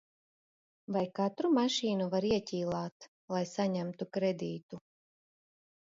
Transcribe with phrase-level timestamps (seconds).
[0.95, 4.85] Vai katru mašīnu var ieķīlāt, lai saņemtu kredītu?